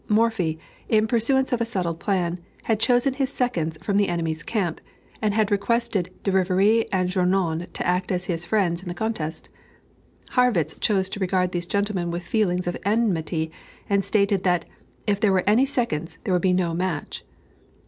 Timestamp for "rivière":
6.31-6.87